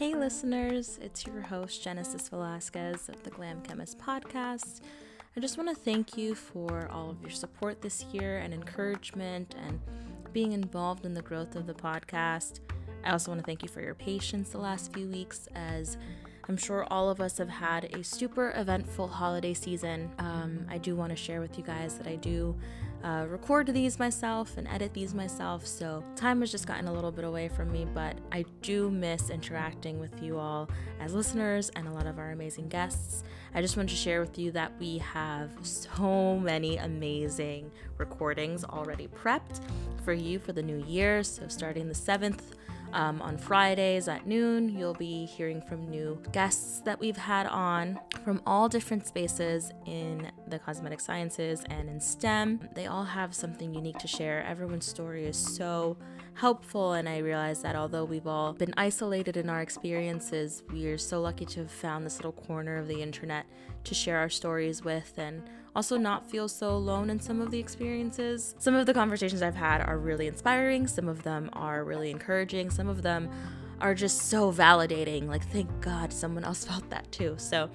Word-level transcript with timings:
Hey, 0.00 0.14
listeners, 0.14 0.98
it's 1.02 1.26
your 1.26 1.42
host, 1.42 1.82
Genesis 1.82 2.30
Velazquez 2.30 3.10
of 3.10 3.22
the 3.22 3.28
Glam 3.28 3.60
Chemist 3.60 3.98
podcast. 3.98 4.80
I 5.36 5.40
just 5.40 5.58
want 5.58 5.68
to 5.68 5.74
thank 5.74 6.16
you 6.16 6.34
for 6.34 6.88
all 6.90 7.10
of 7.10 7.20
your 7.20 7.28
support 7.28 7.82
this 7.82 8.04
year 8.04 8.38
and 8.38 8.54
encouragement 8.54 9.54
and 9.62 9.78
being 10.32 10.52
involved 10.52 11.04
in 11.04 11.12
the 11.12 11.20
growth 11.20 11.54
of 11.54 11.66
the 11.66 11.74
podcast. 11.74 12.60
I 13.04 13.10
also 13.10 13.30
want 13.30 13.40
to 13.42 13.44
thank 13.44 13.62
you 13.62 13.68
for 13.68 13.82
your 13.82 13.94
patience 13.94 14.48
the 14.48 14.58
last 14.58 14.90
few 14.94 15.06
weeks 15.06 15.48
as 15.54 15.98
I'm 16.50 16.56
sure 16.56 16.84
all 16.90 17.08
of 17.08 17.20
us 17.20 17.38
have 17.38 17.48
had 17.48 17.84
a 17.94 18.02
super 18.02 18.52
eventful 18.56 19.06
holiday 19.06 19.54
season. 19.54 20.10
Um, 20.18 20.66
I 20.68 20.78
do 20.78 20.96
want 20.96 21.10
to 21.10 21.16
share 21.16 21.40
with 21.40 21.56
you 21.56 21.62
guys 21.62 21.94
that 21.94 22.08
I 22.08 22.16
do 22.16 22.56
uh, 23.04 23.26
record 23.28 23.68
these 23.68 24.00
myself 24.00 24.56
and 24.56 24.66
edit 24.66 24.92
these 24.92 25.14
myself, 25.14 25.64
so 25.64 26.02
time 26.16 26.40
has 26.40 26.50
just 26.50 26.66
gotten 26.66 26.88
a 26.88 26.92
little 26.92 27.12
bit 27.12 27.24
away 27.24 27.46
from 27.46 27.70
me, 27.70 27.86
but 27.94 28.18
I 28.32 28.44
do 28.62 28.90
miss 28.90 29.30
interacting 29.30 30.00
with 30.00 30.20
you 30.20 30.40
all 30.40 30.68
as 30.98 31.14
listeners 31.14 31.70
and 31.76 31.86
a 31.86 31.92
lot 31.92 32.06
of 32.06 32.18
our 32.18 32.32
amazing 32.32 32.68
guests. 32.68 33.22
I 33.54 33.62
just 33.62 33.76
wanted 33.76 33.90
to 33.90 33.96
share 33.96 34.20
with 34.20 34.36
you 34.36 34.50
that 34.50 34.72
we 34.80 34.98
have 34.98 35.50
so 35.62 36.36
many 36.36 36.78
amazing 36.78 37.70
recordings 37.96 38.64
already 38.64 39.06
prepped 39.06 39.60
for 40.04 40.12
you 40.12 40.40
for 40.40 40.52
the 40.52 40.62
new 40.62 40.84
year. 40.84 41.22
So, 41.22 41.46
starting 41.46 41.86
the 41.86 41.94
7th, 41.94 42.40
um, 42.92 43.22
on 43.22 43.36
Fridays 43.36 44.08
at 44.08 44.26
noon, 44.26 44.68
you'll 44.68 44.94
be 44.94 45.24
hearing 45.24 45.60
from 45.60 45.88
new 45.88 46.20
guests 46.32 46.80
that 46.80 46.98
we've 46.98 47.16
had 47.16 47.46
on 47.46 47.98
from 48.24 48.42
all 48.46 48.68
different 48.68 49.06
spaces 49.06 49.72
in 49.86 50.30
the 50.48 50.58
cosmetic 50.58 51.00
sciences 51.00 51.64
and 51.70 51.88
in 51.88 52.00
STEM. 52.00 52.68
They 52.74 52.86
all 52.86 53.04
have 53.04 53.34
something 53.34 53.74
unique 53.74 53.98
to 53.98 54.08
share. 54.08 54.44
Everyone's 54.44 54.86
story 54.86 55.26
is 55.26 55.36
so 55.36 55.96
helpful, 56.34 56.94
and 56.94 57.08
I 57.08 57.18
realize 57.18 57.62
that 57.62 57.76
although 57.76 58.04
we've 58.04 58.26
all 58.26 58.52
been 58.52 58.74
isolated 58.76 59.36
in 59.36 59.48
our 59.48 59.60
experiences, 59.60 60.62
we 60.72 60.86
are 60.86 60.98
so 60.98 61.20
lucky 61.20 61.44
to 61.46 61.60
have 61.60 61.70
found 61.70 62.04
this 62.04 62.18
little 62.18 62.32
corner 62.32 62.76
of 62.76 62.88
the 62.88 63.02
internet 63.02 63.46
to 63.84 63.94
share 63.94 64.18
our 64.18 64.28
stories 64.28 64.82
with 64.84 65.12
and 65.16 65.42
also 65.74 65.96
not 65.96 66.28
feel 66.28 66.48
so 66.48 66.70
alone 66.70 67.10
in 67.10 67.20
some 67.20 67.40
of 67.40 67.50
the 67.50 67.58
experiences. 67.58 68.54
Some 68.58 68.74
of 68.74 68.86
the 68.86 68.94
conversations 68.94 69.42
I've 69.42 69.54
had 69.54 69.80
are 69.80 69.98
really 69.98 70.26
inspiring, 70.26 70.86
some 70.86 71.08
of 71.08 71.22
them 71.22 71.50
are 71.52 71.84
really 71.84 72.10
encouraging, 72.10 72.70
some 72.70 72.88
of 72.88 73.02
them 73.02 73.30
are 73.80 73.94
just 73.94 74.28
so 74.28 74.52
validating. 74.52 75.26
Like, 75.28 75.46
thank 75.48 75.68
God 75.80 76.12
someone 76.12 76.44
else 76.44 76.64
felt 76.70 76.88
that 76.90 77.10
too. 77.12 77.34
So, 77.38 77.70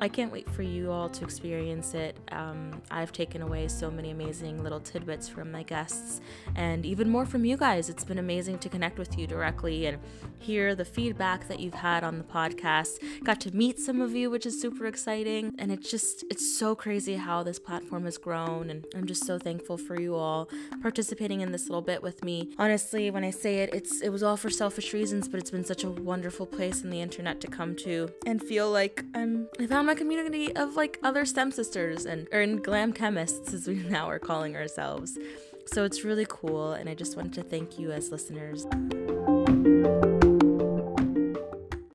I 0.00 0.08
can't 0.08 0.30
wait 0.30 0.48
for 0.50 0.62
you 0.62 0.92
all 0.92 1.08
to 1.08 1.24
experience 1.24 1.94
it. 1.94 2.16
Um, 2.30 2.80
I've 2.90 3.10
taken 3.10 3.42
away 3.42 3.66
so 3.66 3.90
many 3.90 4.10
amazing 4.10 4.62
little 4.62 4.78
tidbits 4.78 5.28
from 5.28 5.50
my 5.50 5.64
guests 5.64 6.20
and 6.54 6.86
even 6.86 7.08
more 7.08 7.26
from 7.26 7.44
you 7.44 7.56
guys. 7.56 7.88
It's 7.88 8.04
been 8.04 8.18
amazing 8.18 8.58
to 8.60 8.68
connect 8.68 8.98
with 8.98 9.18
you 9.18 9.26
directly 9.26 9.86
and 9.86 9.98
hear 10.38 10.76
the 10.76 10.84
feedback 10.84 11.48
that 11.48 11.58
you've 11.58 11.74
had 11.74 12.04
on 12.04 12.18
the 12.18 12.24
podcast. 12.24 12.98
Got 13.24 13.40
to 13.40 13.56
meet 13.56 13.80
some 13.80 14.00
of 14.00 14.14
you, 14.14 14.30
which 14.30 14.46
is 14.46 14.60
super 14.60 14.86
exciting. 14.86 15.54
And 15.58 15.72
it's 15.72 15.90
just, 15.90 16.24
it's 16.30 16.56
so 16.56 16.76
crazy 16.76 17.16
how 17.16 17.42
this 17.42 17.58
platform 17.58 18.04
has 18.04 18.18
grown. 18.18 18.70
And 18.70 18.86
I'm 18.94 19.06
just 19.06 19.26
so 19.26 19.36
thankful 19.36 19.78
for 19.78 20.00
you 20.00 20.14
all 20.14 20.48
participating 20.80 21.40
in 21.40 21.50
this 21.50 21.68
little 21.68 21.82
bit 21.82 22.02
with 22.04 22.22
me. 22.24 22.52
Honestly, 22.56 23.10
when 23.10 23.24
I 23.24 23.30
say 23.30 23.56
it, 23.58 23.74
it's, 23.74 24.00
it 24.00 24.10
was 24.10 24.22
all 24.22 24.36
for 24.36 24.48
selfish 24.50 24.92
reasons, 24.92 25.26
but 25.28 25.40
it's 25.40 25.47
been 25.50 25.64
such 25.64 25.84
a 25.84 25.90
wonderful 25.90 26.46
place 26.46 26.82
in 26.82 26.90
the 26.90 27.00
internet 27.00 27.40
to 27.40 27.46
come 27.46 27.74
to 27.76 28.10
and 28.26 28.42
feel 28.42 28.70
like 28.70 29.04
I'm, 29.14 29.48
I 29.58 29.66
found 29.66 29.86
my 29.86 29.94
community 29.94 30.54
of 30.54 30.76
like 30.76 30.98
other 31.02 31.24
STEM 31.24 31.52
sisters 31.52 32.06
and 32.06 32.28
or 32.32 32.46
glam 32.46 32.92
chemists 32.92 33.54
as 33.54 33.66
we 33.66 33.74
now 33.88 34.08
are 34.08 34.18
calling 34.18 34.56
ourselves. 34.56 35.18
So 35.66 35.84
it's 35.84 36.04
really 36.04 36.26
cool 36.28 36.72
and 36.72 36.88
I 36.88 36.94
just 36.94 37.16
wanted 37.16 37.34
to 37.34 37.42
thank 37.42 37.78
you 37.78 37.92
as 37.92 38.10
listeners. 38.10 38.66